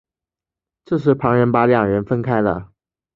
[0.83, 2.71] 这时旁人把两人分开了。